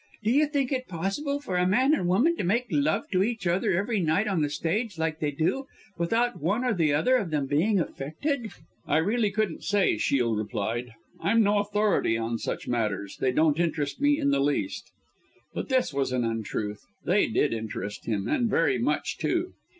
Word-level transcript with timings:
Do 0.23 0.31
you 0.31 0.47
think 0.47 0.71
it 0.71 0.87
possible 0.87 1.39
for 1.39 1.57
a 1.57 1.67
man 1.67 1.93
and 1.93 2.07
woman 2.07 2.35
to 2.37 2.43
make 2.43 2.65
love 2.71 3.07
to 3.11 3.21
each 3.21 3.45
other 3.45 3.73
every 3.73 3.99
night 3.99 4.27
on 4.27 4.41
the 4.41 4.49
stage, 4.49 4.97
like 4.97 5.19
they 5.19 5.29
do, 5.29 5.67
without 5.95 6.41
one 6.41 6.65
or 6.65 6.69
other 6.73 7.17
of 7.17 7.29
them 7.29 7.45
being 7.45 7.79
affected?" 7.79 8.49
"I 8.87 8.97
really 8.97 9.29
couldn't 9.29 9.63
say," 9.63 9.99
Shiel 9.99 10.33
replied. 10.33 10.95
"I'm 11.19 11.43
no 11.43 11.59
authority 11.59 12.17
on 12.17 12.39
such 12.39 12.67
matters 12.67 13.17
they 13.17 13.31
don't 13.31 13.59
interest 13.59 14.01
me 14.01 14.17
in 14.17 14.31
the 14.31 14.39
least." 14.41 14.89
But 15.53 15.69
this 15.69 15.93
was 15.93 16.11
an 16.11 16.23
untruth 16.23 16.83
they 17.05 17.27
did 17.27 17.53
interest 17.53 18.05
him 18.05 18.27
and 18.27 18.49
very 18.49 18.79
much, 18.79 19.19
too. 19.19 19.53